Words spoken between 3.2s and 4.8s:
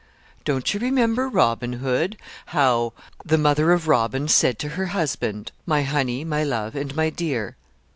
'The mother of Robin said to